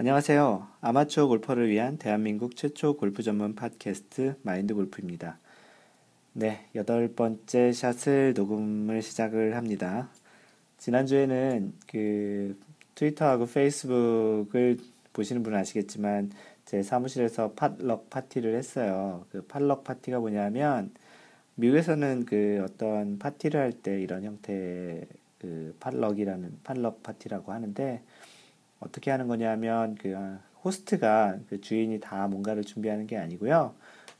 [0.00, 0.64] 안녕하세요.
[0.80, 5.40] 아마추어 골퍼를 위한 대한민국 최초 골프 전문 팟캐스트 마인드 골프입니다.
[6.34, 10.08] 네, 여덟 번째 샷을 녹음을 시작을 합니다.
[10.78, 12.56] 지난주에는 그
[12.94, 14.78] 트위터하고 페이스북을
[15.12, 16.30] 보시는 분은 아시겠지만
[16.64, 19.26] 제 사무실에서 팟럭 파티를 했어요.
[19.32, 20.92] 그 팟럭 파티가 뭐냐면
[21.56, 25.08] 미국에서는 그 어떤 파티를 할 때 이런 형태의
[25.40, 28.00] 그 팟럭이라는 팟럭 파티라고 하는데
[28.80, 30.14] 어떻게 하는 거냐면 그
[30.64, 33.74] 호스트가 그 주인이 다 뭔가를 준비하는 게 아니고요.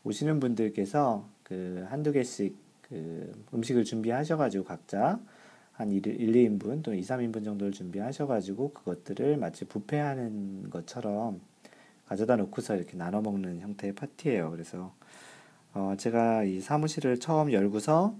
[0.04, 5.20] 오시는 분들께서 그 한두 개씩 그 음식을 준비하셔가지고 각자
[5.72, 11.40] 한 1, 2인분 또는 2, 3인분 정도를 준비하셔가지고 그것들을 마치 부페하는 것처럼
[12.06, 14.50] 가져다 놓고서 이렇게 나눠 먹는 형태의 파티예요.
[14.50, 14.94] 그래서
[15.74, 18.16] 어 제가 이 사무실을 처음 열고서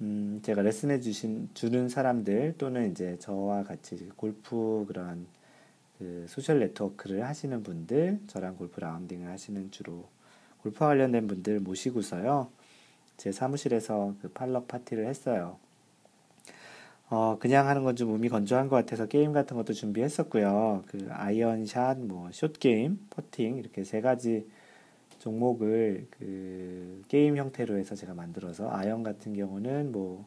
[0.00, 5.26] 음 제가 레슨해 주신 주는 사람들 또는 이제 저와 같이 골프 그런
[5.98, 10.08] 그 소셜 네트워크를 하시는 분들, 저랑 골프 라운딩을 하시는 주로
[10.62, 12.48] 골프와 관련된 분들 모시고서요.
[13.16, 15.58] 제 사무실에서 그 potluck 파티를 했어요.
[17.10, 20.84] 어, 그냥 하는 건 좀 무미건조한 것 같아서 게임 같은 것도 준비했었고요.
[20.88, 24.48] 그 아이언샷, 뭐, 숏게임, 퍼팅, 이렇게 세 가지
[25.20, 30.26] 종목을 그 게임 형태로 해서 제가 만들어서 아이언 같은 경우는 뭐,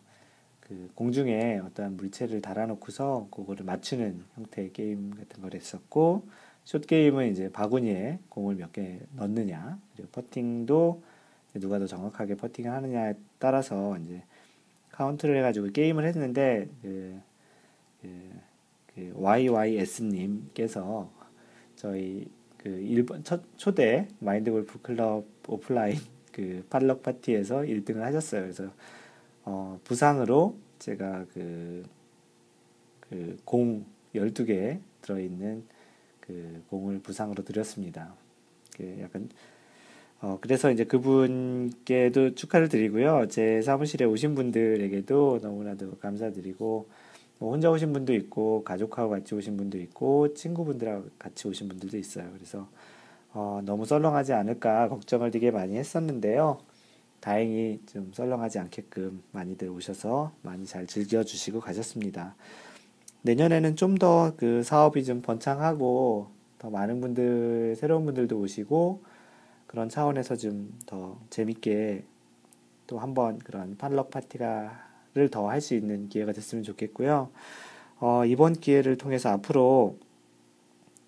[0.68, 6.28] 그 공중에 어떠한 물체를 달아놓고서 그거를 맞추는 형태의 게임 같은 걸 했었고
[6.66, 11.02] 숏 게임은 이제 바구니에 공을 몇 개 넣느냐 그리고 퍼팅도
[11.56, 14.24] 누가 더 정확하게 퍼팅을 하느냐에 따라서 이제
[14.92, 17.20] 카운트를 해가지고 게임을 했는데 그,
[18.02, 18.32] 그,
[18.94, 21.10] 그 YYS님께서
[21.76, 25.98] 저희 그 일본 첫 초대 마인드 골프 클럽 오프라인
[26.34, 28.42] 그 팔럭 파티에서 1등을 하셨어요.
[28.42, 28.72] 그래서
[29.48, 31.84] 어, 부상으로 제가 그,
[33.02, 35.64] 그 공 12개 들어있는
[36.20, 38.14] 그 공을 부상으로 드렸습니다.
[38.76, 39.30] 그 약간,
[40.22, 43.28] 어, 그래서 이제 그분께도 축하를 드리고요.
[43.30, 46.90] 제 사무실에 오신 분들에게도 너무나도 감사드리고,
[47.40, 52.30] 뭐 혼자 오신 분도 있고, 가족하고 같이 오신 분도 있고, 친구분들하고 같이 오신 분들도 있어요.
[52.34, 52.68] 그래서,
[53.34, 56.60] 어, 너무 썰렁하지 않을까 걱정을 되게 많이 했었는데요.
[57.20, 62.36] 다행히 좀 썰렁하지 않게끔 많이들 오셔서 많이 잘 즐겨주시고 가셨습니다.
[63.24, 66.28] 내년에는 좀 더 그 사업이 좀 번창하고
[66.60, 69.04] 더 많은 분들, 새로운 분들도 오시고
[69.68, 72.04] 그런 차원에서 좀 더 재밌게
[72.88, 77.30] 또 한번 그런 potluck 파티가를 더 할 수 있는 기회가 됐으면 좋겠고요.
[78.00, 79.98] 어, 이번 기회를 통해서 앞으로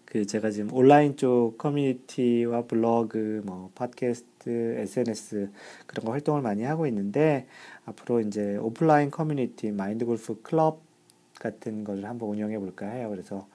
[0.09, 5.51] 그 제가 지금 온라인 쪽 커뮤니티와 블로그, 뭐 팟캐스트, SNS
[5.85, 7.45] 그런 거 활동을 많이 하고 있는데
[7.85, 10.81] 앞으로 이제 오프라인 커뮤니티 마인드 골프 클럽
[11.37, 13.09] 같은 것을 한번 운영해 볼까 해요.
[13.11, 13.47] 그래서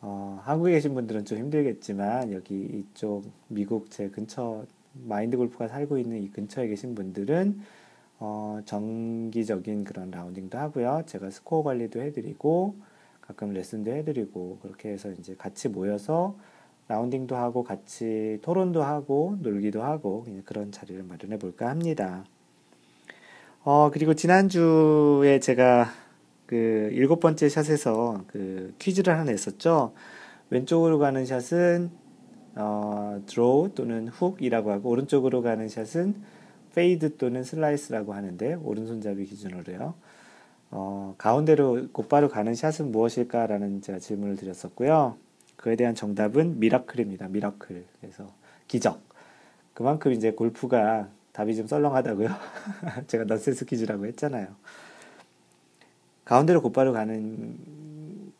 [0.00, 4.66] 어, 한국에 계신 분들은 좀 힘들겠지만 여기 이쪽 미국 제 근처
[5.06, 7.60] 마인드 골프가 살고 있는 이 근처에 계신 분들은
[8.18, 11.04] 어, 정기적인 그런 라운딩도 하고요.
[11.06, 12.74] 제가 스코어 관리도 해드리고
[13.22, 16.36] 가끔 레슨도 해드리고 그렇게 해서 이제 같이 모여서
[16.88, 22.24] 라운딩도 하고 같이 토론도 하고 놀기도 하고 그런 자리를 마련해 볼까 합니다.
[23.64, 25.88] 어, 그리고 지난주에 제가
[26.46, 29.94] 그 일곱 번째 샷에서 그 퀴즈를 하나 냈었죠.
[30.50, 31.90] 왼쪽으로 가는 샷은
[32.56, 36.14] 어, 드로우 또는 훅이라고 하고 오른쪽으로 가는 샷은
[36.74, 39.94] 페이드 또는 슬라이스라고 하는데 오른손잡이 기준으로요.
[40.74, 45.16] 어, 가운데로 곧바로 가는 샷은 무엇일까라는 제가 질문을 드렸었고요.
[45.56, 47.28] 그에 대한 정답은 miracle입니다.
[47.28, 47.84] miracle.
[48.00, 48.26] 그래서
[48.68, 49.02] 기적.
[49.74, 52.28] 그만큼 이제 골프가 답이 좀 썰렁하다고요.
[53.06, 54.48] 제가 넌센스 퀴즈라고 했잖아요.
[56.24, 57.58] 가운데로 곧바로 가는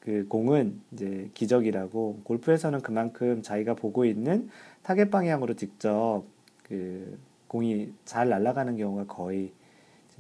[0.01, 4.49] 그 공은 이제 기적이라고 골프에서는 그만큼 자기가 보고 있는
[4.83, 6.25] 타겟 방향으로 직접
[6.63, 9.53] 그 공이 잘 날아가는 경우가 거의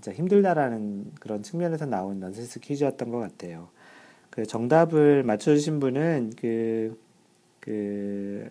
[0.03, 3.69] 진짜 힘들다라는 그런 측면에서 나온 넌센스 퀴즈였던 것 같아요.
[4.31, 6.99] 그 정답을 맞춰주신 분은 그,
[7.61, 8.49] 그,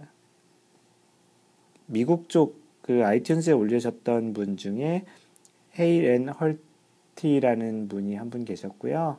[1.87, 5.05] 미국 쪽 그 아이튠즈에 올려셨던 분 중에
[5.77, 9.17] Hale and Hearty라는 분이 한 분 계셨고요.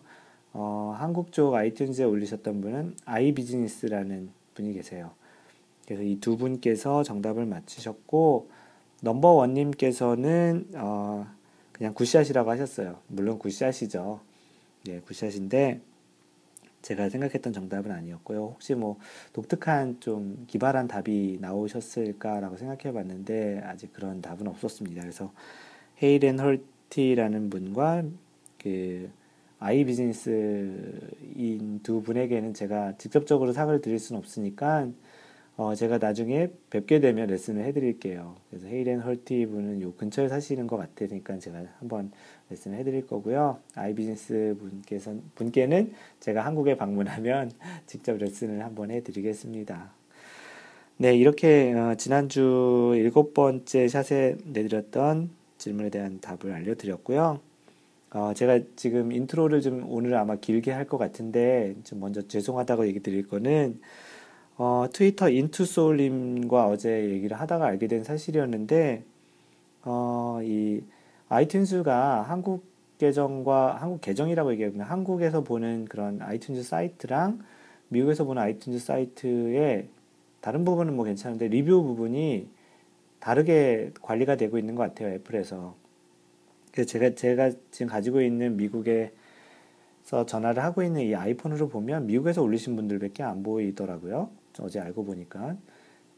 [0.55, 5.13] 어, 한국 쪽 아이튠즈에 올리셨던 분은 아이비즈니스라는 분이 계세요.
[5.87, 8.51] 그래서 이 두 분께서 정답을 맞히셨고,
[9.03, 11.27] 넘버원님께서는, 어,
[11.83, 13.01] 그냥 good shot이라고 하셨어요.
[13.09, 14.21] 물론 굿샷이죠.
[14.87, 15.81] 예, good shot인데
[16.81, 18.53] 제가 생각했던 정답은 아니었고요.
[18.55, 18.99] 혹시 뭐
[19.33, 25.03] 독특한 좀 기발한 답이 나오셨을까라고 생각해 봤는데 아직 그런 답은 없었습니다.
[25.03, 25.33] 그래서
[26.01, 28.05] 헤이렌 헐티라는 분과
[28.63, 29.11] 그
[29.59, 34.89] 아이 비즈니스인 두 분에게는 제가 직접적으로 상을 드릴 수는 없으니까
[35.57, 38.37] 어, 제가 나중에 뵙게 되면 레슨을 해드릴게요.
[38.49, 42.11] 그래서 헤이렌 헐티 분은 요 근처에 사시는 것 같으니까 제가 한번
[42.51, 43.59] 레슨을 해드릴 거고요.
[43.75, 47.53] 아이비즈니스 분께서, 분께는 제가 한국에 방문하면
[47.87, 49.93] 직접 레슨을 한번 해드리겠습니다.
[50.97, 57.41] 네, 이렇게 어, 지난주 일곱 번째 샷에 내드렸던 질문에 대한 답을 알려드렸고요.
[58.15, 63.01] 어, 제가 지금 인트로를 좀 오늘 아마 길게 할 것 같은데 좀 먼저 죄송하다고 얘기
[63.01, 63.81] 드릴 거는
[64.59, 69.03] 어, 트위터 인투소울님과 어제 얘기를 하다가 알게 된 사실이었는데
[69.85, 70.83] 어, 이
[71.29, 72.65] 아이튠즈가 한국
[72.99, 77.41] 계정과 한국 계정이라고 얘기하면 한국에서 보는 그런 아이튠즈 사이트랑
[77.89, 79.89] 미국에서 보는 아이튠즈 사이트의
[80.41, 82.49] 다른 부분은 뭐 괜찮은데 리뷰 부분이
[83.21, 85.75] 다르게 관리가 되고 있는 것 같아요 애플에서.
[86.73, 92.77] 그래서 제가 제가 지금 가지고 있는 미국에서 전화를 하고 있는 이 아이폰으로 보면 미국에서 올리신
[92.77, 95.57] 분들밖에 안 보이더라고요 어제 알고 보니까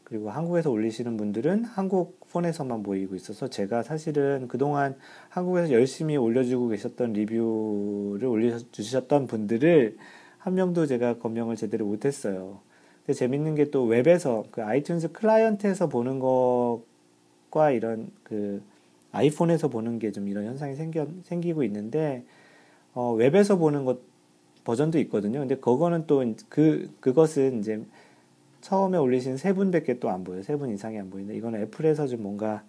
[0.03, 4.95] 그리고 한국에서 올리시는 분들은 한국 폰에서만 보이고 있어서 제가 사실은 그동안
[5.29, 9.97] 한국에서 열심히 올려주고 계셨던 리뷰를 올려주셨던 분들을
[10.37, 12.59] 한 명도 제가 검명을 제대로 못했어요.
[13.05, 18.61] 근데 재밌는 게 또 웹에서 그 아이튠즈 클라이언트에서 보는 것과 이런 그
[19.11, 22.23] 아이폰에서 보는 게 좀 이런 현상이 생겨, 생기고 있는데
[22.93, 23.99] 어, 웹에서 보는 것
[24.65, 25.39] 버전도 있거든요.
[25.39, 27.83] 근데 그거는 또 그 그것은 이제
[28.65, 30.41] 처음에 올리신 세 분밖에 또 안 보여요.
[30.43, 32.63] 세 분 이상이 안 보이는데 이거는 애플에서 좀 뭔가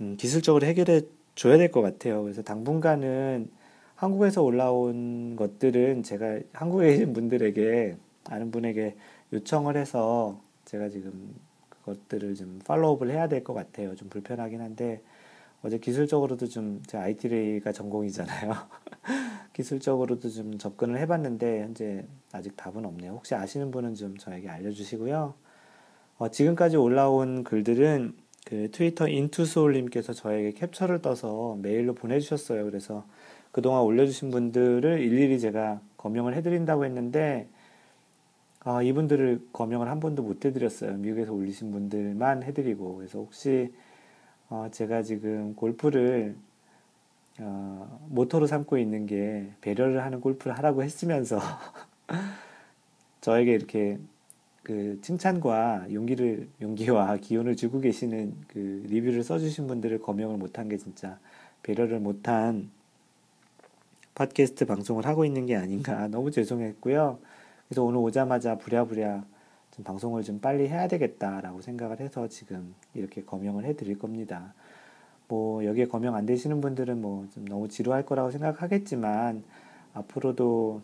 [0.00, 1.02] 음, 기술적으로 해결해
[1.34, 2.22] 줘야 될 것 같아요.
[2.22, 3.50] 그래서 당분간은
[3.96, 7.96] 한국에서 올라온 것들은 제가 한국에 계신 분들에게
[8.28, 8.94] 아는 분에게
[9.32, 11.34] 요청을 해서 제가 지금
[11.84, 13.96] 그것들을 좀 팔로우업을 해야 될 것 같아요.
[13.96, 15.00] 좀 불편하긴 한데
[15.62, 18.52] 어제 기술적으로도 좀 제가 IT레이가 전공이잖아요.
[19.52, 23.12] 기술적으로도 좀 접근을 해봤는데 현재 아직 답은 없네요.
[23.12, 25.34] 혹시 아시는 분은 좀 저에게 알려주시고요.
[26.18, 28.14] 어, 지금까지 올라온 글들은
[28.44, 32.64] 그 트위터 인투소울님께서 저에게 캡처를 떠서 메일로 보내주셨어요.
[32.64, 33.04] 그래서
[33.52, 37.48] 그동안 올려주신 분들을 일일이 제가 검명을 해드린다고 했는데
[38.64, 40.96] 아, 이분들을 검명을 한 번도 못 해드렸어요.
[40.96, 42.96] 미국에서 올리신 분들만 해드리고.
[42.96, 43.72] 그래서 혹시,
[44.52, 46.36] 어, 제가 지금 골프를,
[47.40, 51.38] 어, 모토로 삼고 있는 게 배려를 하는 골프를 하라고 했으면서,
[53.22, 53.98] 저에게 이렇게
[54.62, 61.18] 그 칭찬과 용기를, 용기와 기운을 주고 계시는 그 리뷰를 써주신 분들을 검명을 못한 게 진짜
[61.62, 62.70] 배려를 못한
[64.14, 67.18] 팟캐스트 방송을 하고 있는 게 아닌가 너무 죄송했고요.
[67.68, 69.24] 그래서 오늘 오자마자 부랴부랴
[69.72, 74.54] 좀 방송을 좀 빨리 해야 되겠다라고 생각을 해서 지금 이렇게 검명을 해드릴 겁니다.
[75.28, 79.42] 뭐 여기에 검명 안 되시는 분들은 뭐 좀 너무 지루할 거라고 생각하겠지만
[79.94, 80.82] 앞으로도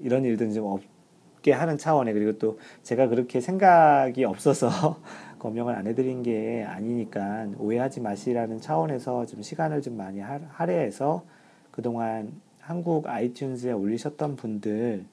[0.00, 5.00] 이런 일들은 좀 없게 하는 차원에 그리고 또 제가 그렇게 생각이 없어서
[5.38, 11.24] 검명을 안 해드린 게 아니니까 오해하지 마시라는 차원에서 좀 시간을 좀 많이 할애해서
[11.70, 15.04] 그동안 한국 아이튠즈에 올리셨던 분들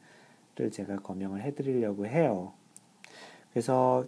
[0.56, 2.54] 를 제가 검명을 해드리려고 해요.
[3.54, 4.06] 그래서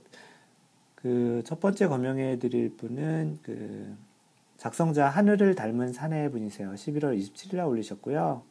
[0.95, 3.95] 그 첫 번째 검명해 드릴 분은 그
[4.57, 6.71] 작성자 하늘을 닮은 사내 분이세요.
[6.71, 8.41] 11월 27일 날 올리셨고요.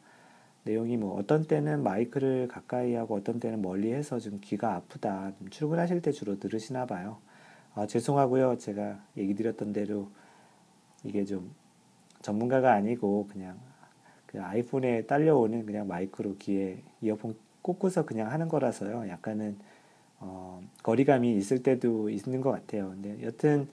[0.63, 5.33] 내용이 뭐 어떤 때는 마이크를 가까이 하고 어떤 때는 멀리 해서 좀 귀가 아프다.
[5.37, 7.17] 좀 출근하실 때 주로 들으시나 봐요.
[7.73, 8.57] 아, 죄송하고요.
[8.57, 10.09] 제가 얘기 드렸던 대로
[11.03, 11.53] 이게 좀
[12.21, 13.59] 전문가가 아니고 그냥
[14.25, 19.09] 그 아이폰에 딸려오는 그냥 마이크로 귀에 이어폰 꽂고서 그냥 하는 거라서요.
[19.09, 19.57] 약간은
[20.25, 22.89] 어, 거리감이 있을 때도 있는 것 같아요.
[22.89, 23.67] 근데 여튼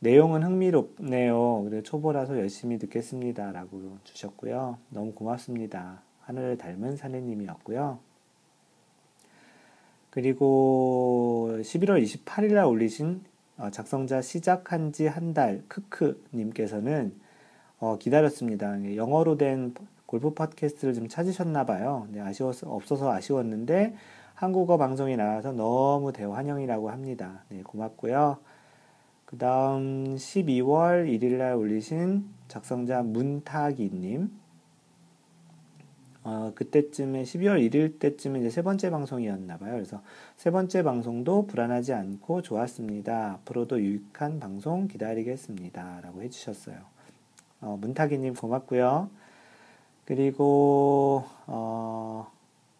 [0.00, 1.62] 내용은 흥미롭네요.
[1.64, 3.52] 그래 초보라서 열심히 듣겠습니다.
[3.52, 4.78] 라고 주셨고요.
[4.90, 6.02] 너무 고맙습니다.
[6.22, 7.98] 하늘을 닮은 사내님이었고요.
[10.10, 13.22] 그리고 11월 28일 날 올리신
[13.58, 17.14] 어, 작성자 시작한 지 한 달 크크 님께서는
[17.78, 18.94] 어, 기다렸습니다.
[18.96, 19.74] 영어로 된
[20.06, 22.06] 골프 팟캐스트를 좀 찾으셨나 봐요.
[22.10, 23.94] 네, 아쉬워서 없어서 아쉬웠는데
[24.42, 27.44] 한국어 방송이 나와서 너무 대환영이라고 합니다.
[27.48, 28.38] 네, 고맙고요.
[29.24, 34.32] 그 다음 12월 1일 날 올리신 작성자 문타기님.
[36.24, 39.74] 어, 그때쯤에 12월 1일 때쯤에 이제 세 번째 방송이었나 봐요.
[39.74, 40.02] 그래서
[40.36, 43.34] 세 번째 방송도 불안하지 않고 좋았습니다.
[43.34, 46.00] 앞으로도 유익한 방송 기다리겠습니다.
[46.00, 46.78] 라고 해주셨어요.
[47.60, 49.08] 어, 문타기님 고맙고요.
[50.04, 52.31] 그리고 어,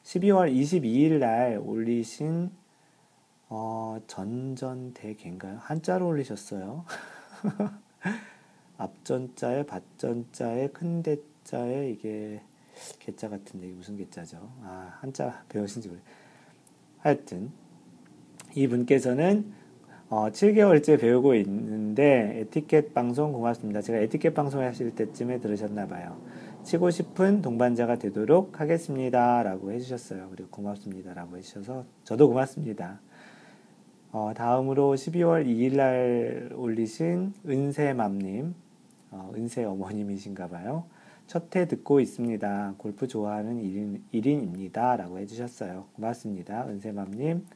[0.04, 2.50] 12월 22일 날 올리신
[3.48, 5.58] 어, 전전대개인가요?
[5.60, 6.84] 한자로 올리셨어요.
[8.78, 12.40] 앞전자에 밭전자에 큰 대자에 이게
[12.98, 14.38] 개자 같은데 이게 무슨 개자죠?
[14.62, 16.00] 아 한자 배우신지 모르.
[16.98, 17.52] 하여튼
[18.54, 19.52] 이 분께서는
[20.08, 23.82] 어, 7개월째 배우고 있는데 에티켓 방송 고맙습니다.
[23.82, 26.20] 제가 에티켓 방송 하실 때쯤에 들으셨나 봐요.
[26.64, 29.42] 치고 싶은 동반자가 되도록 하겠습니다.
[29.42, 30.28] 라고 해주셨어요.
[30.30, 31.12] 그리고 고맙습니다.
[31.12, 33.00] 라고 해주셔서 저도 고맙습니다.
[34.12, 38.54] 어, 다음으로 12월 2일 날 올리신 은세맘님,
[39.10, 40.84] 어, 은세 어머님이신가 봐요.
[41.26, 42.74] 첫 회 듣고 있습니다.
[42.78, 44.96] 골프 좋아하는 1인, 1인입니다.
[44.96, 45.86] 라고 해주셨어요.
[45.96, 46.66] 고맙습니다.
[46.68, 47.46] 은세맘님.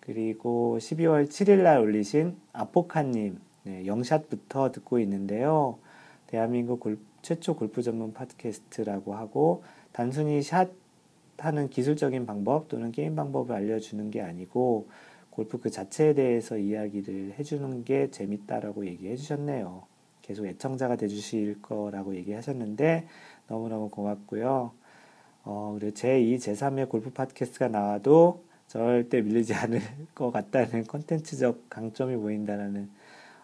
[0.00, 5.78] 그리고 12월 7일 날 올리신 아포카님, 네, 영샷부터 듣고 있는데요.
[6.32, 9.62] 대한민국 골, 최초 골프 전문 팟캐스트라고 하고,
[9.92, 10.70] 단순히 샷
[11.36, 14.88] 하는 기술적인 방법 또는 게임 방법을 알려주는 게 아니고,
[15.28, 19.82] 골프 그 자체에 대해서 이야기를 해주는 게 재밌다라고 얘기해 주셨네요.
[20.22, 23.06] 계속 애청자가 돼주실 거라고 얘기하셨는데,
[23.48, 24.72] 너무너무 고맙고요.
[25.44, 29.82] 어, 그리고 제2, 제3의 골프 팟캐스트가 나와도 절대 밀리지 않을
[30.14, 32.88] 것 같다는 컨텐츠적 강점이 보인다라는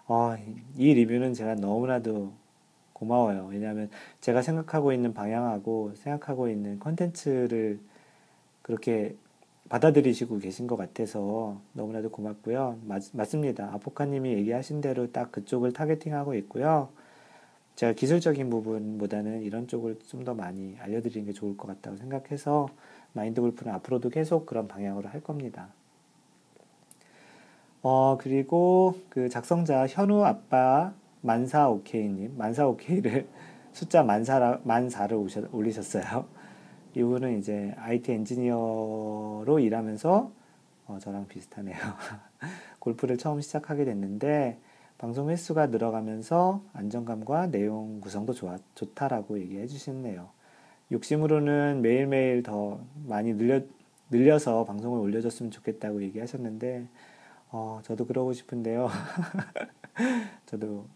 [0.07, 0.37] 어,
[0.78, 2.47] 이 리뷰는 제가 너무나도
[2.98, 3.48] 고마워요.
[3.50, 3.90] 왜냐하면
[4.20, 7.78] 제가 생각하고 있는 방향하고 생각하고 있는 컨텐츠를
[8.62, 9.14] 그렇게
[9.68, 12.78] 받아들이시고 계신 것 같아서 너무나도 고맙고요.
[12.84, 13.70] 맞, 맞습니다.
[13.74, 16.88] 아포카님이 얘기하신 대로 딱 그쪽을 targeting하고 있고요.
[17.76, 22.68] 제가 기술적인 부분보다는 이런 쪽을 좀 더 많이 알려드리는 게 좋을 것 같다고 생각해서
[23.12, 25.68] 마인드 골프는 앞으로도 계속 그런 방향으로 할 겁니다.
[27.82, 33.28] 어, 그리고 그 작성자 현우 아빠 만사 오케이님, 만사 오케이를
[33.72, 36.26] 숫자 만사라, 만사를 오셔, 올리셨어요.
[36.94, 40.32] 이분은 이제 IT 엔지니어로 일하면서
[40.87, 41.76] 어, 저랑 비슷하네요.
[42.80, 44.58] 골프를 처음 시작하게 됐는데
[44.96, 50.28] 방송 횟수가 늘어가면서 안정감과 내용 구성도 좋아, 좋다라고 얘기해 주시네요.
[50.90, 53.60] 욕심으로는 매일매일 더 많이 늘려,
[54.10, 56.88] 늘려서 방송을 올려줬으면 좋겠다고 얘기하셨는데,
[57.50, 58.88] 어, 저도 그러고 싶은데요.
[60.46, 60.87] 저도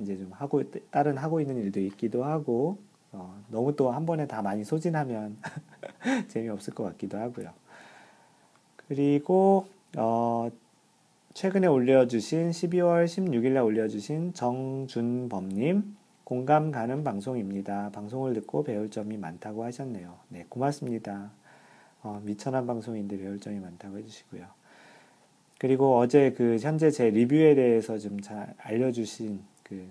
[0.00, 2.78] 이제 좀 하고, 다른 하고 있는 일도 있기도 하고,
[3.12, 5.36] 어, 너무 또 한 번에 다 많이 소진하면
[6.28, 7.50] 재미없을 것 같기도 하고요.
[8.88, 10.50] 그리고, 어,
[11.34, 17.90] 최근에 올려주신 12월 16일에 올려주신 정준범님, 공감 가는 방송입니다.
[17.92, 20.14] 방송을 듣고 배울 점이 많다고 하셨네요.
[20.28, 21.30] 네, 고맙습니다.
[22.02, 24.44] 어, 미천한 방송인데 배울 점이 많다고 해주시고요.
[25.58, 29.88] 그리고 어제 그 현재 제 리뷰에 대해서 좀 잘 알려주신 그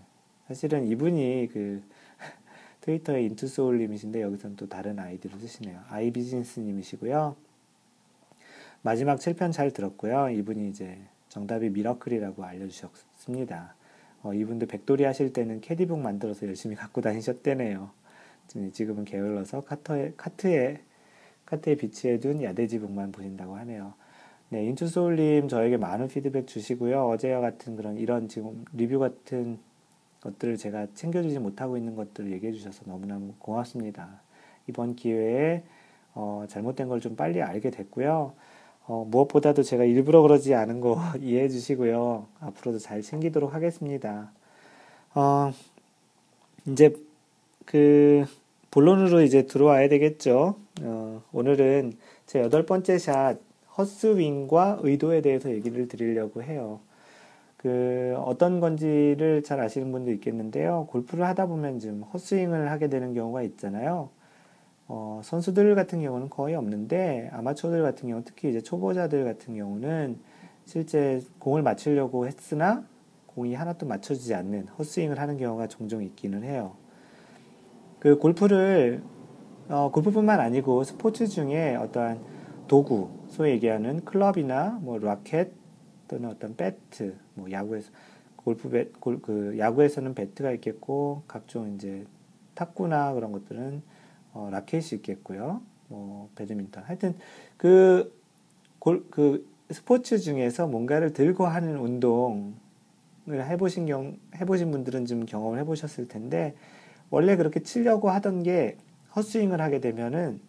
[0.48, 1.82] 사실은 이분이 그
[2.82, 5.82] 트위터의 인투소울님이신데 여기서는 또 다른 아이디를 쓰시네요.
[5.90, 7.36] 아이비즈니스님이시고요.
[8.82, 10.30] 마지막 7편 잘 들었고요.
[10.30, 10.98] 이분이 이제
[11.30, 13.76] 정답이 miracle이라고 알려주셨습니다.
[14.24, 17.92] 어, 이분도 백돌이 하실 때는 caddie book 만들어서 열심히 갖고 다니셨대네요.
[18.72, 20.82] 지금은 게을러서 카터에, 카트에,
[21.46, 23.94] 카트에 비치해 둔 yardage book만 보신다고 하네요.
[24.50, 27.10] 네, 인투소울님 저에게 많은 피드백 주시고요.
[27.10, 29.60] 어제와 같은 그런 이런 지금 리뷰 같은
[30.28, 34.22] 것들을 제가 챙겨주지 못하고 있는 것들을 얘기해 주셔서 너무너무 고맙습니다.
[34.68, 35.64] 이번 기회에
[36.14, 38.34] 어, 잘못된 걸 좀 빨리 알게 됐고요.
[38.88, 42.26] 어, 무엇보다도 제가 일부러 그러지 않은 거 이해해 주시고요.
[42.40, 44.32] 앞으로도 잘 챙기도록 하겠습니다.
[45.16, 45.52] 어,
[46.68, 46.94] 이제
[47.66, 48.26] 그
[48.72, 50.56] 본론으로 이제 들어와야 되겠죠.
[50.82, 51.94] 어, 오늘은
[52.26, 53.38] 제 여덟 번째 샷
[53.78, 56.80] 허스윙과 의도에 대해서 얘기를 드리려고 해요.
[57.68, 60.88] 그 어떤 건지를 잘 아시는 분도 있겠는데요.
[60.90, 64.08] 골프를 하다 보면 좀 헛스윙을 하게 되는 경우가 있잖아요.
[64.88, 70.18] 어, 선수들 같은 경우는 거의 없는데 아마추어들 같은 경우 특히 이제 초보자들 같은 경우는
[70.64, 72.86] 실제 공을 맞추려고 했으나
[73.26, 76.72] 공이 하나도 맞춰지지 않는 헛스윙을 하는 경우가 종종 있기는 해요.
[78.00, 79.04] 그 골프를
[79.68, 82.22] 어, 골프뿐만 아니고 스포츠 중에 어떠한
[82.70, 85.57] 도구, 소위 얘기하는 클럽이나 뭐 라켓
[86.08, 87.92] 또는 어떤 배트, 뭐 야구에서
[88.36, 92.06] 골프 배, 골, 그 야구에서는 배트가 있겠고 각종 이제
[92.56, 93.82] 탁구나 그런 것들은
[94.34, 95.62] 어, 라켓이 있겠고요.
[95.90, 96.84] 뭐 배드민턴.
[96.84, 97.16] 하여튼
[97.58, 98.14] 그,
[98.80, 102.54] 골, 그 스포츠 중에서 뭔가를 들고 하는 운동을
[103.30, 106.56] 해보신 경 해보신 분들은 좀 경험을 해보셨을 텐데
[107.10, 108.78] 원래 그렇게 치려고 하던 게
[109.16, 110.40] 헛스윙을 하게 되면은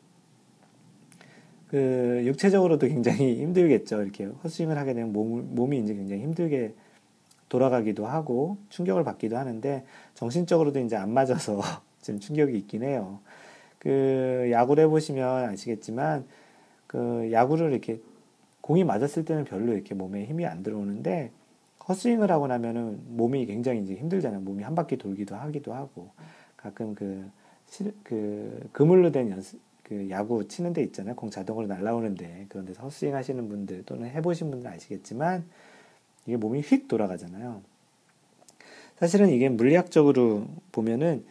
[1.68, 4.02] 그 육체적으로도 굉장히 힘들겠죠.
[4.02, 6.74] 이렇게 헛스윙을 하게 되면 몸, 몸이 이제 굉장히 힘들게
[7.48, 9.84] 돌아가기도 하고 충격을 받기도 하는데
[10.14, 11.60] 정신적으로도 이제 안 맞아서
[12.02, 13.20] 좀 충격이 있긴 해요.
[13.78, 16.26] 그 야구를 해보시면 아시겠지만
[16.86, 18.00] 그 야구를 이렇게
[18.60, 21.30] 공이 맞았을 때는 별로 이렇게 몸에 힘이 안 들어오는데
[21.88, 24.40] 헛스윙을 하고 나면은 몸이 굉장히 이제 힘들잖아요.
[24.40, 26.10] 몸이 한 바퀴 돌기도 하기도 하고
[26.56, 27.30] 가끔 그,
[27.66, 29.58] 실, 그 그물로 된 연습
[29.88, 31.16] 그 야구 치는 데 있잖아요.
[31.16, 35.44] 공 자동으로 날라오는데 그런 데서 헛스윙 하시는 분들 또는 해보신 분들 아시겠지만
[36.26, 37.62] 이게 몸이 휙 돌아가잖아요.
[38.98, 41.24] 사실은 이게 물리학적으로 보면은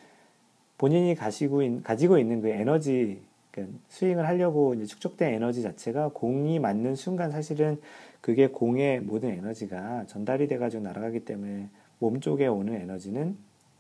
[0.78, 3.22] 본인이 가시고 있, 가지고 있는 그 에너지
[3.52, 7.80] 그러니까 스윙을 하려고 이제 축적된 에너지 자체가 공이 맞는 순간 사실은
[8.22, 13.38] 그게 공의 모든 에너지가 전달이 돼가지고 날아가기 때문에 몸 쪽에 오는 에너지는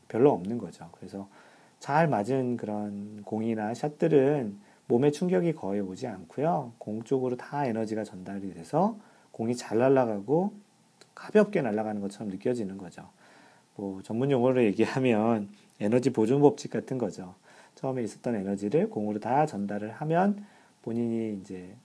[0.07, 0.89] 별로 없는 거죠.
[0.93, 1.27] 그래서
[1.79, 6.73] 잘 맞은 그런 공이나 샷들은 몸에 충격이 거의 오지 않고요.
[6.77, 8.97] 공 쪽으로 다 에너지가 전달이 돼서
[9.31, 10.53] 공이 잘 날아가고
[11.13, 13.09] 가볍게 날아가는 것처럼 느껴지는 거죠.
[13.75, 17.35] 뭐 전문 용어로 얘기하면 에너지 보존 법칙 같은 거죠.
[17.75, 20.43] 처음에 있었던 에너지를 공으로 다 전달을 하면
[20.81, 21.75] 본인이 이제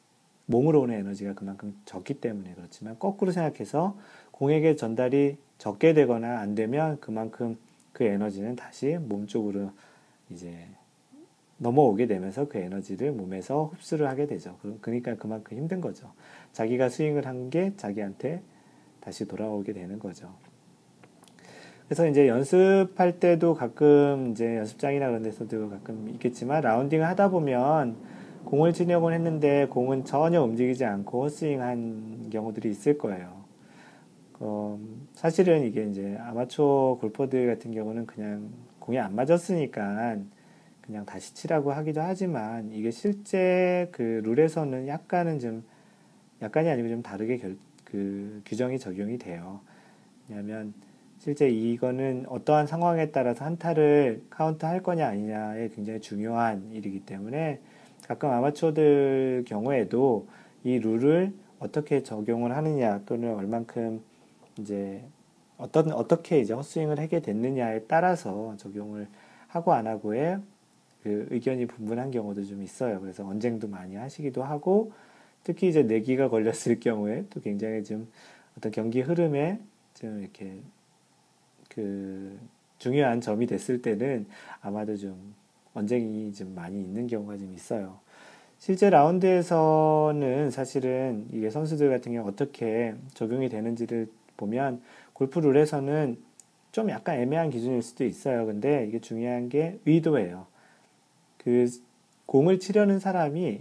[0.47, 3.97] 몸으로 오는 에너지가 그만큼 적기 때문에 그렇지만 거꾸로 생각해서
[4.30, 7.59] 공에게 전달이 적게 되거나 안 되면 그만큼
[7.92, 9.71] 그 에너지는 다시 몸 쪽으로
[10.30, 10.66] 이제
[11.62, 14.57] 넘어오게 되면서 그 에너지를 몸에서 흡수를 하게 되죠.
[14.81, 16.12] 그러니까 그만큼 힘든 거죠.
[16.52, 18.42] 자기가 스윙을 한 게 자기한테
[19.00, 20.28] 다시 돌아오게 되는 거죠.
[21.87, 27.97] 그래서 이제 연습할 때도 가끔 이제 연습장이나 그런 데서도 가끔 있겠지만 라운딩을 하다 보면
[28.45, 33.42] 공을 치려고 했는데 공은 전혀 움직이지 않고 스윙한 경우들이 있을 거예요.
[34.40, 34.78] 어,
[35.14, 40.16] 사실은 이게 이제 아마추어 골퍼들 같은 경우는 그냥 공이 안 맞았으니까
[40.83, 45.65] 그냥 다시 치라고 하기도 하지만 이게 실제 그 룰에서는 약간은 좀
[46.43, 49.61] 약간이 아니고 좀 다르게 결, 그 규정이 적용이 돼요.
[50.29, 50.75] 왜냐하면
[51.19, 57.61] 실제 이거는 어떠한 상황에 따라서 한타를 카운트 할 거냐 아니냐에 굉장히 중요한 일이기 때문에
[58.09, 60.27] 가끔 아마추어들 경우에도
[60.65, 64.03] 이 룰을 어떻게 적용을 하느냐 또는 얼만큼
[64.59, 65.05] 이제
[65.59, 69.07] 어떤 어떻게 이제 헛스윙을 하게 됐느냐에 따라서 적용을
[69.47, 70.41] 하고 안 하고의
[71.02, 73.00] 그 의견이 분분한 경우도 좀 있어요.
[73.00, 74.92] 그래서 언쟁도 많이 하시기도 하고
[75.44, 78.09] 특히 이제 내기가 걸렸을 경우에 또 굉장히 좀
[78.56, 79.59] 어떤 경기 흐름에
[79.94, 80.61] 좀 이렇게
[81.68, 82.38] 그
[82.78, 84.26] 중요한 점이 됐을 때는
[84.60, 85.34] 아마도 좀
[85.75, 87.99] 언쟁이 좀 많이 있는 경우가 좀 있어요.
[88.58, 96.17] 실제 라운드에서는 사실은 이게 선수들 같은 경우 어떻게 적용이 되는지를 보면 골프 룰에서는
[96.71, 98.47] 좀 약간 애매한 기준일 수도 있어요.
[98.47, 100.47] 근데 이게 중요한 게 의도예요.
[101.45, 101.67] 그
[102.26, 103.61] 공을 치려는 사람이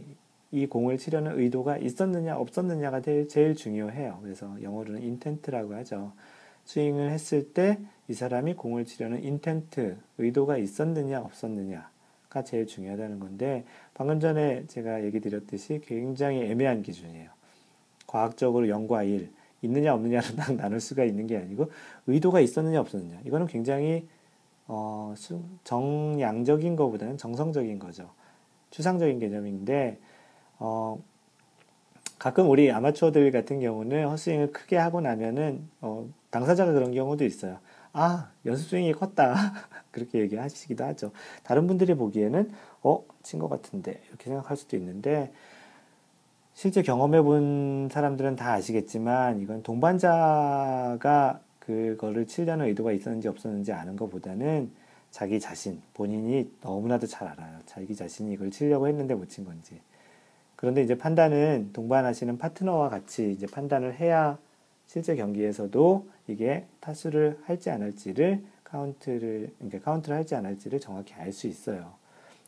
[0.54, 4.20] 이 공을 치려는 의도가 있었느냐 없었느냐가 제일 중요해요.
[4.22, 6.14] 그래서 영어로는 인텐트라고 하죠.
[6.66, 7.78] 스윙을 했을 때
[8.12, 13.64] 이 사람이 공을 치려는 인텐트, 의도가 있었느냐 없었느냐가 제일 중요하다는 건데
[13.94, 17.30] 방금 전에 제가 얘기 드렸듯이 굉장히 애매한 기준이에요.
[18.08, 21.72] 과학적으로 0과 1, 있느냐 없느냐를 딱 나눌 수가 있는 게 아니고
[22.06, 23.22] 의도가 있었느냐 없었느냐.
[23.24, 24.06] 이거는 굉장히
[24.74, 25.14] 어,
[25.66, 28.10] 정량적인 것보다는 정성적인 거죠.
[28.70, 30.00] 추상적인 개념인데
[30.60, 30.98] 어,
[32.18, 37.58] 가끔 우리 아마추어들 같은 경우는 헛스윙을 크게 하고 나면은 어, 당사자가 그런 경우도 있어요.
[37.92, 39.36] 아, 연습 스윙이 컸다.
[39.92, 41.12] 그렇게 얘기하시기도 하죠.
[41.44, 42.50] 다른 분들이 보기에는,
[42.84, 44.00] 어, 친 것 같은데.
[44.08, 45.34] 이렇게 생각할 수도 있는데,
[46.54, 54.72] 실제 경험해 본 사람들은 다 아시겠지만, 이건 동반자가 그거를 치려는 의도가 있었는지 없었는지 아는 것보다는
[55.12, 57.60] 자기 자신, 본인이 너무나도 잘 알아요.
[57.66, 59.80] 자기 자신이 이걸 치려고 했는데 못 친 건지.
[60.56, 64.38] 그런데 이제 판단은 동반하시는 파트너와 같이 이제 판단을 해야
[64.86, 71.32] 실제 경기에서도 이게 타수를 할지 안 할지를 카운트를 그러니까 카운트를 할지 안 할지를 정확히 알
[71.32, 71.94] 수 있어요.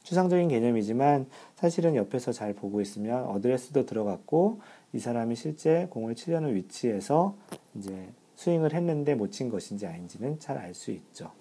[0.04, 4.60] 추상적인 개념이지만 사실은 옆에서 잘 보고 있으면 어드레스도 들어갔고
[4.93, 7.36] 이 사람이 실제 공을 치려는 위치에서
[7.76, 8.10] 이제
[8.43, 11.32] 스윙을 했는데 못 친 것인지 아닌지는 잘 알 수 있죠.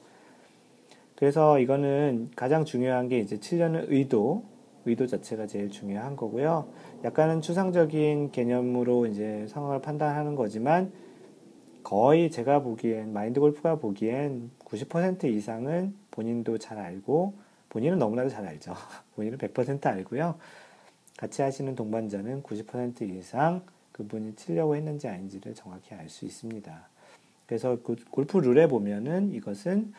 [1.17, 4.45] 그래서 이거는 가장 중요한 게 이제 치려는 의도,
[4.85, 6.69] 의도 자체가 제일 중요한 거고요.
[7.05, 10.93] 약간은 추상적인 개념으로 이제 상황을 판단하는 거지만
[11.83, 17.35] 거의 제가 보기엔 마인드 골프가 보기엔 90% 이상은 본인도 잘 알고
[17.69, 18.75] 본인은 너무나도 잘 알죠.
[19.17, 20.37] 본인은 100% 알고요.
[21.17, 23.63] 같이 하시는 동반자는 90% 이상
[23.93, 26.92] 그분이 치려고 했는지 아닌지를 정확히 알 수 있습니다.
[27.47, 29.93] 그래서 그 골프 룰에 보면은 이것은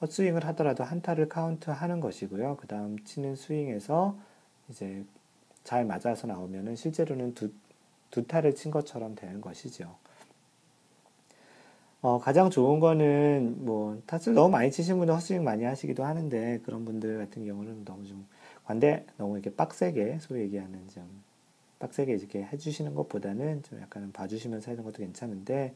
[0.00, 2.56] 헛스윙을 하더라도 한타를 카운트 하는 것이고요.
[2.56, 4.16] 그 다음 치는 스윙에서
[4.68, 5.04] 이제
[5.64, 7.50] 잘 맞아서 나오면은 실제로는 두,
[8.10, 9.96] 두 타를 친 것처럼 되는 것이죠.
[12.00, 16.84] 어, 가장 좋은 거는 뭐 타수를 너무 많이 치신 분은 헛스윙 많이 하시기도 하는데 그런
[16.84, 18.24] 분들 같은 경우는 너무 좀
[18.64, 21.02] 관대 너무 이렇게 빡세게 소위 얘기하는 좀
[21.80, 25.74] 빡세게 이렇게 해주시는 것보다는 좀 약간 봐주시면서 하는 것도 괜찮은데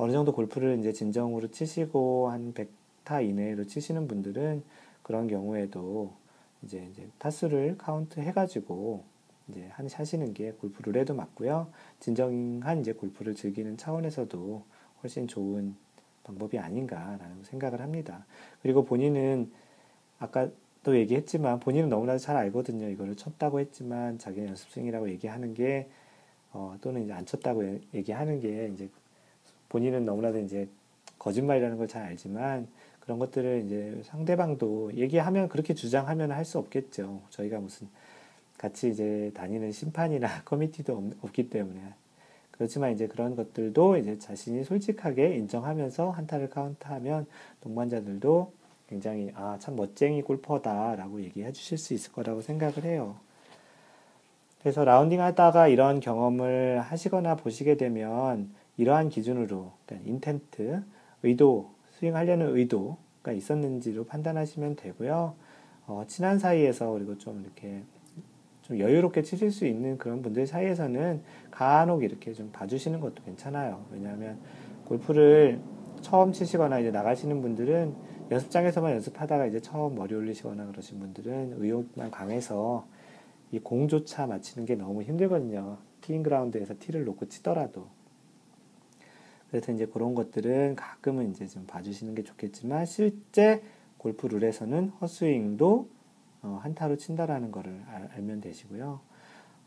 [0.00, 4.62] 어느 정도 골프를 이제 진정으로 치시고 한 100타 이내로 치시는 분들은
[5.02, 6.14] 그런 경우에도
[6.62, 9.04] 이제 이제 타수를 카운트 해가지고
[9.48, 11.70] 이제 하시는 게 골프 룰에도 맞고요.
[11.98, 14.62] 진정한 이제 골프를 즐기는 차원에서도
[15.02, 15.76] 훨씬 좋은
[16.24, 18.24] 방법이 아닌가라는 생각을 합니다.
[18.62, 19.52] 그리고 본인은
[20.18, 20.48] 아까
[20.82, 22.88] 또 얘기했지만 본인은 너무나도 잘 알거든요.
[22.88, 25.90] 이거를 쳤다고 했지만 자기는 연습생이라고 얘기하는 게
[26.52, 28.88] 어, 또는 이제 안 쳤다고 얘기하는 게 이제
[29.70, 30.68] 본인은 너무나도 이제
[31.18, 32.68] 거짓말이라는 걸 잘 알지만
[33.00, 37.22] 그런 것들을 이제 상대방도 얘기하면 그렇게 주장하면 할 수 없겠죠.
[37.30, 37.88] 저희가 무슨
[38.58, 41.80] 같이 이제 다니는 심판이나 커미티도 없 기 때문에
[42.52, 47.26] 그렇지만 이제 그런 것들도 이제 자신이 솔직하게 인정하면서 한타를 카운트하면
[47.62, 48.52] 동반자들도
[48.88, 53.16] 굉장히 아 참 멋쟁이 골퍼다라고 얘기해 주실 수 있을 거라고 생각을 해요.
[54.60, 60.82] 그래서 라운딩 하다가 이런 경험을 하시거나 보시게 되면 이러한 기준으로 그러니까 인텐트,
[61.22, 65.34] 의도, 스윙하려는 의도가 있었는지로 판단하시면 되고요.
[65.86, 67.82] 어, 친한 사이에서 그리고 좀 이렇게
[68.62, 73.84] 좀 여유롭게 치실 수 있는 그런 분들 사이에서는 간혹 이렇게 좀 봐주시는 것도 괜찮아요.
[73.90, 74.38] 왜냐하면
[74.84, 75.60] 골프를
[76.00, 77.94] 처음 치시거나 이제 나가시는 분들은
[78.30, 82.86] 연습장에서만 연습하다가 이제 처음 머리 올리시거나 그러신 분들은 의욕만 강해서
[83.50, 85.78] 이 공조차 맞히는 게 너무 힘들거든요.
[86.00, 87.88] 티잉 그라운드에서 티를 놓고 치더라도.
[89.50, 93.62] 그래서 이제 그런 것들은 가끔은 이제 좀 봐주시는 게 좋겠지만 실제
[93.98, 95.88] 골프 룰에서는 헛스윙도
[96.42, 99.00] 어, 한타로 친다라는 거를 알, 면 되시고요.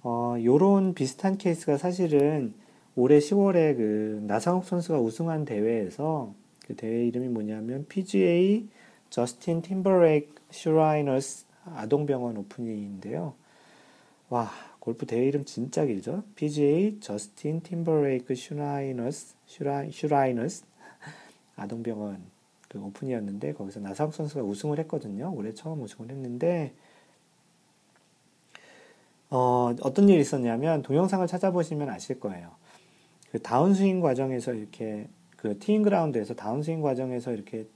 [0.03, 2.53] 어, 요런 비슷한 케이스가 사실은
[2.95, 6.33] 올해 10월에 그 나상욱 선수가 우승한 대회에서
[6.65, 8.67] 그 대회 이름이 뭐냐면 PGA
[9.09, 13.33] 저스틴 팀버레이크 슈라이너스 아동병원 오픈인데요.
[14.29, 14.49] 와,
[14.83, 16.23] 골프 대회 이름 진짜 길죠?
[16.35, 20.65] PGA 저스틴 팀버레이크 슈라이너스 슈라, 슈라이너스
[21.55, 22.21] 아동병원
[22.67, 25.33] 그 오픈이었는데 거기서 나상욱 선수가 우승을 했거든요.
[25.33, 26.73] 올해 처음 우승을 했는데
[29.29, 32.51] 어, 어떤 일이 있었냐면 동영상을 찾아보시면 아실 거예요.
[33.31, 37.67] 그 다운스윙 과정에서 이렇게 그 티잉 그라운드에서 다운스윙 과정에서 이렇게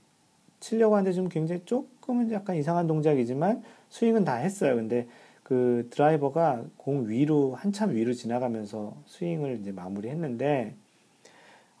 [0.60, 4.74] 치려고 하는데 좀 굉장히 조금은 약간 이상한 동작이지만 스윙은 다 했어요.
[4.74, 5.08] 근데
[5.48, 10.74] 그 드라이버가 공 위로 한참 위로 지나가면서 스윙을 이제 마무리했는데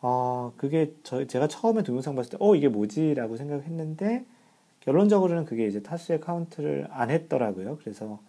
[0.00, 3.14] 어, 그게 저, 제가 처음에 동영상 봤을 때, 어, 이게 뭐지?
[3.14, 4.24] 라고 생각했는데,
[4.80, 7.78] 결론적으로는 그게 이제 타수의 카운트를 안 했더라고요.
[7.82, 8.20] 그래서,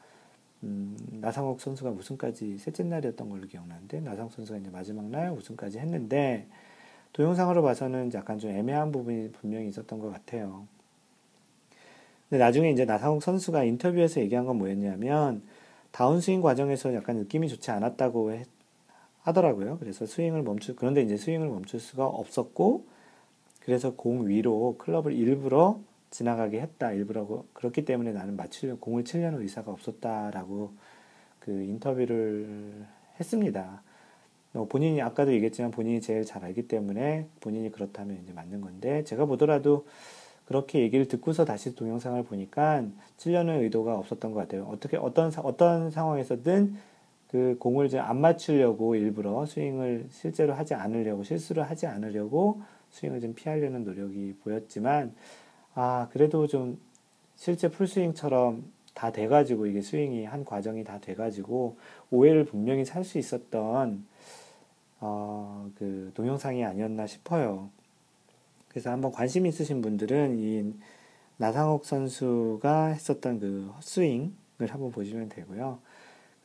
[0.63, 6.47] 음, 나상욱 선수가 우승까지 셋째 날이었던 걸로 기억나는데, 나상욱 선수가 이제 마지막 날 우승까지 했는데,
[7.13, 10.65] 동영상으로 봐서는 약간 좀 애매한 부분이 분명히 있었던 것 같아요.
[12.29, 15.41] 근데 나중에 이제 나상욱 선수가 인터뷰에서 얘기한 건 뭐였냐면,
[15.91, 18.47] 다운스윙 과정에서 약간 느낌이 좋지 않았다고 했,
[19.21, 19.77] 하더라고요.
[19.79, 22.85] 그래서 스윙을 멈출, 그런데 이제 스윙을 멈출 수가 없었고,
[23.61, 25.79] 그래서 공 위로 클럽을 일부러
[26.11, 26.91] 지나가게 했다.
[26.91, 30.71] 일부러 그렇기 때문에 나는 맞추려 공을 치려는 의사가 없었다라고
[31.39, 32.85] 그 인터뷰를
[33.19, 33.83] 했습니다.
[34.53, 39.25] 어, 본인이 아까도 얘기했지만 본인이 제일 잘 알기 때문에 본인이 그렇다면 이제 맞는 건데 제가
[39.25, 39.85] 보더라도
[40.49, 42.83] 그렇게 얘기를 듣고서 다시 동영상을 보니까
[43.17, 44.63] 치려는 의도가 없었던 것 같아요.
[44.63, 46.75] 어떻게 어떤 어떤 상황에서든
[47.29, 53.35] 그 공을 이제 안 맞추려고 일부러 스윙을 실제로 하지 않으려고 실수를 하지 않으려고 스윙을 좀
[53.35, 55.13] 피하려는 노력이 보였지만
[55.75, 56.79] 아 그래도 좀
[57.35, 58.63] 실제 풀스윙처럼
[58.95, 61.77] 다 돼가지고 이게 스윙이 한 과정이 다 돼가지고
[62.09, 64.03] 오해를 분명히 살 수 있었던
[65.01, 67.69] 어, 그 동영상이 아니었나 싶어요.
[68.69, 70.73] 그래서 한번 관심 있으신 분들은 이
[71.37, 74.31] 나상욱 선수가 했었던 그 헛스윙을
[74.67, 75.79] 한번 보시면 되고요.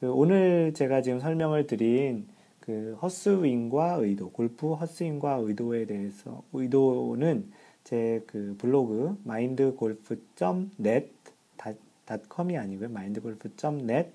[0.01, 2.27] 그 오늘 제가 지금 설명을 드린
[2.61, 7.53] 그 헛스윙과 의도, 골프 헛스윙과 의도에 대해서 의도는
[7.85, 11.11] 제 그 블로그 mindgolf.net
[12.07, 12.89] 닷컴이 아니고요.
[12.89, 14.11] mindgolf.net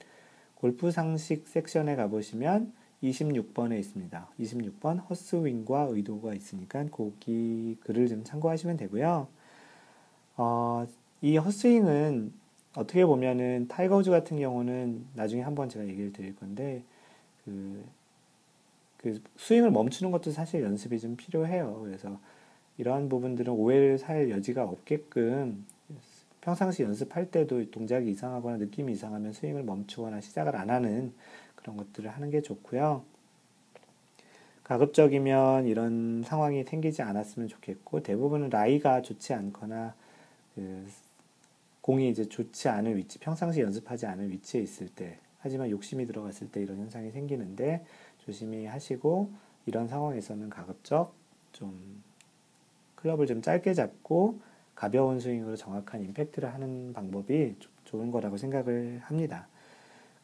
[0.56, 4.28] 골프 상식 섹션에 가보시면 26번에 있습니다.
[4.40, 9.28] 26번 헛스윙과 의도가 있으니까 거기 글을 좀 참고하시면 되고요.
[10.38, 10.86] 어,
[11.22, 12.34] 이 헛스윙은
[12.76, 16.84] 어떻게 보면은 타이거 우즈 같은 경우는 나중에 한번 제가 얘기를 드릴 건데
[17.46, 17.84] 그,
[18.98, 21.82] 그 스윙을 멈추는 것도 사실 연습이 좀 필요해요.
[21.84, 22.20] 그래서
[22.78, 25.66] 이러한 부분들은 오해를 살 여지가 없게끔
[26.42, 31.14] 평상시 연습할 때도 동작이 이상하거나 느낌이 이상하면 스윙을 멈추거나 시작을 안 하는
[31.60, 33.04] 그런 것들을 하는 게 좋고요.
[34.64, 39.94] 가급적이면 이런 상황이 생기지 않았으면 좋겠고 대부분은 라이가 좋지 않거나
[40.56, 40.88] 그
[41.82, 46.62] 공이 이제 좋지 않은 위치, 평상시 연습하지 않은 위치에 있을 때, 하지만 욕심이 들어갔을 때
[46.62, 47.84] 이런 현상이 생기는데
[48.20, 49.32] 조심히 하시고
[49.66, 51.14] 이런 상황에서는 가급적
[51.52, 52.04] 좀
[52.96, 54.40] 클럽을 좀 짧게 잡고
[54.76, 59.48] 가벼운 스윙으로 정확한 임팩트를 하는 방법이 좋은 거라고 생각을 합니다.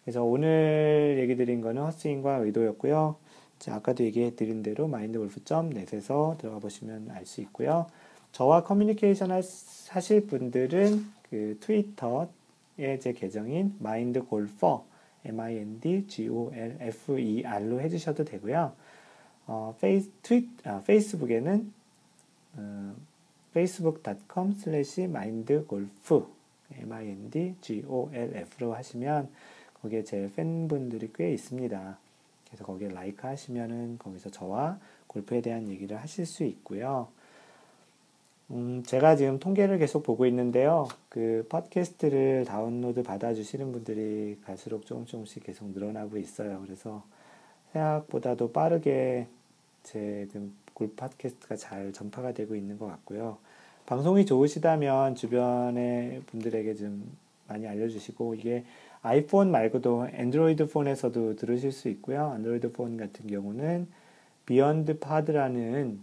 [0.05, 3.15] 그래서 오늘 얘기 드린 거는 헛스윙과 의도였고요.
[3.59, 7.87] 자, 아까도 얘기해 드린 대로 마인드골프.net에서 들어가 보시면 알 수 있고요.
[8.31, 14.85] 저와 커뮤니케이션 하실 분들은 그 트위터의 제 계정인 마인드골퍼
[16.45, 18.73] M-I-N-D-G-O-L-F-E-R로 해주셔도 되고요.
[19.47, 21.73] 어, 페이스, 트윗, 아, 페이스북에는
[22.57, 22.95] 어,
[23.51, 26.25] facebook.com slash mindgolf
[26.79, 29.29] M-I-N-D-G-O-L-F로 하시면
[29.85, 31.97] 거기에 제 팬분들이 꽤 있습니다.
[32.47, 37.07] 그래서 거기에 like 하시면은 거기서 저와 골프에 대한 얘기를 하실 수 있고요.
[38.49, 40.87] 음, 제가 지금 통계를 계속 보고 있는데요.
[41.09, 46.61] 그 팟캐스트를 다운로드 받아주시는 분들이 갈수록 조금 조금씩 계속 늘어나고 있어요.
[46.63, 47.03] 그래서
[47.71, 49.27] 생각보다도 빠르게
[49.83, 50.27] 제
[50.73, 53.37] 골프 팟캐스트가 잘 전파가 되고 있는 것 같고요.
[53.85, 57.15] 방송이 좋으시다면 주변의 분들에게 좀
[57.47, 58.63] 많이 알려주시고 이게
[59.05, 62.27] 아이폰 말고도 안드로이드 폰에서도 들으실 수 있고요.
[62.31, 63.87] 안드로이드 폰 같은 경우는
[64.45, 65.99] BeyondPod라는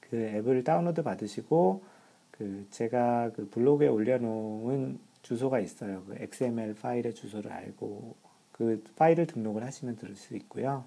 [0.00, 1.82] 그 앱을 다운로드 받으시고
[2.30, 6.02] 그 제가 그 블로그에 올려놓은 주소가 있어요.
[6.06, 8.14] 그 XML 파일의 주소를 알고
[8.52, 10.84] 그 파일을 등록을 하시면 들을 수 있고요.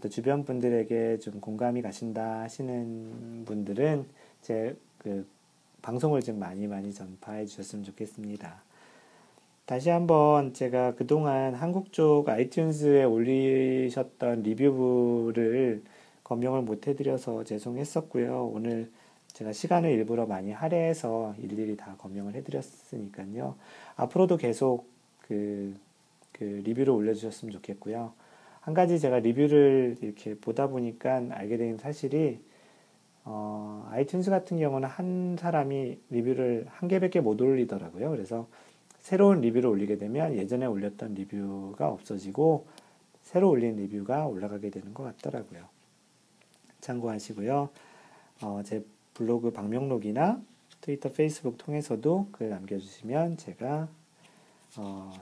[0.00, 4.06] 또 주변 분들에게 좀 공감이 가신다 하시는 분들은
[4.42, 5.26] 제 그
[5.82, 8.62] 방송을 좀 많이 많이 전파해 주셨으면 좋겠습니다.
[9.66, 15.82] 다시 한번 제가 그동안 한국 쪽 아이튠즈에 올리셨던 리뷰를
[16.22, 18.50] 검명을 못 해드려서 죄송했었고요.
[18.52, 18.90] 오늘
[19.28, 23.56] 제가 시간을 일부러 많이 할애해서 일일이 다 검명을 해드렸으니까요.
[23.96, 24.86] 앞으로도 계속
[25.22, 25.74] 그,
[26.32, 28.12] 그 리뷰를 올려주셨으면 좋겠고요.
[28.60, 32.38] 한 가지 제가 리뷰를 이렇게 보다 보니까 알게 된 사실이
[33.24, 38.10] 어, 아이튠즈 같은 경우는 한 사람이 리뷰를 한 개밖에 못 올리더라고요.
[38.10, 38.46] 그래서
[39.04, 42.66] 새로운 리뷰를 올리게 되면 예전에 올렸던 리뷰가 없어지고
[43.20, 45.66] 새로 올린 리뷰가 올라가게 되는 것 같더라고요.
[46.80, 47.68] 참고하시고요.
[48.40, 50.40] 어, 제 블로그 방명록이나
[50.80, 53.88] 트위터, 페이스북 통해서도 글 남겨주시면 제가
[54.78, 55.12] 어,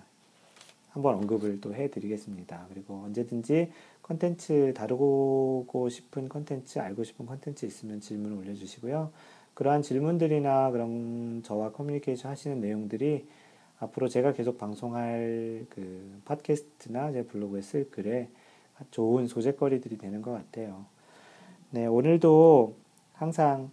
[0.90, 2.66] 한번 언급을 또 해드리겠습니다.
[2.68, 9.10] 그리고 언제든지 컨텐츠 다루고 싶은 컨텐츠, 알고 싶은 컨텐츠 있으면 질문을 올려주시고요.
[9.54, 13.26] 그러한 질문들이나 그런 저와 커뮤니케이션 하시는 내용들이
[13.82, 18.28] 앞으로 제가 계속 방송할 그 팟캐스트나 제 블로그에 쓸 글에
[18.92, 20.86] 좋은 소재거리들이 되는 것 같아요.
[21.70, 22.76] 네, 오늘도
[23.14, 23.70] 항상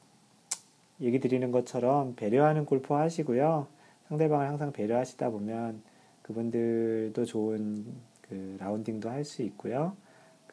[1.00, 3.68] 얘기 드리는 것처럼 배려하는 골프 하시고요.
[4.08, 5.84] 상대방을 항상 배려하시다 보면
[6.24, 7.86] 그분들도 좋은
[8.28, 9.96] 그 라운딩도 할 수 있고요.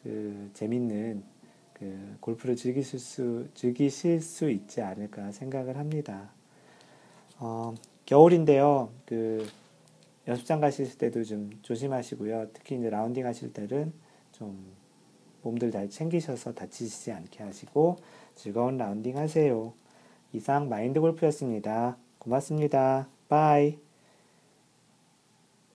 [0.02, 1.22] 그 재밌는
[1.72, 6.28] 그 골프를 즐기실 수 즐기실 수 있지 않을까 생각을 합니다.
[7.38, 7.74] 어,
[8.06, 8.90] 겨울인데요.
[9.04, 9.46] 그
[10.28, 12.48] 연습장 가실 때도 좀 조심하시고요.
[12.52, 13.92] 특히 이제 라운딩 하실 때는
[14.32, 14.74] 좀
[15.42, 17.96] 몸들 잘 챙기셔서 다치지 않게 하시고
[18.34, 19.72] 즐거운 라운딩 하세요.
[20.32, 21.96] 이상 마인드 골프였습니다.
[22.18, 23.08] 고맙습니다.
[23.28, 23.85] bye.